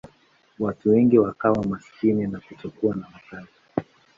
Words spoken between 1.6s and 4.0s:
maskini na kutokuwa na makazi.